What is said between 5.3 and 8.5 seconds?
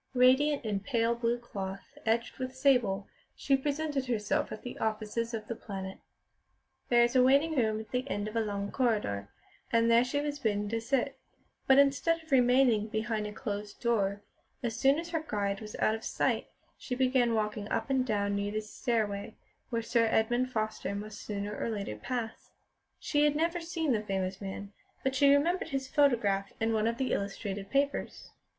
of The Planet. There was a waiting room at the end of a